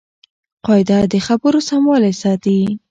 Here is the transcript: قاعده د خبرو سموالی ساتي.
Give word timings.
قاعده 0.65 0.99
د 1.11 1.13
خبرو 1.27 1.59
سموالی 1.69 2.13
ساتي. 2.21 2.59